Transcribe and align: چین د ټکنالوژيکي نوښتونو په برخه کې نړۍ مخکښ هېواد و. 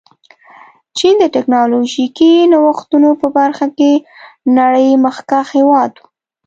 چین 0.97 1.15
د 1.19 1.23
ټکنالوژيکي 1.35 2.33
نوښتونو 2.51 3.09
په 3.21 3.27
برخه 3.37 3.67
کې 3.77 3.91
نړۍ 4.57 4.89
مخکښ 5.05 5.47
هېواد 5.57 5.91
و. 5.99 6.03